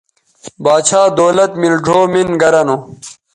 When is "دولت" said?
1.17-1.51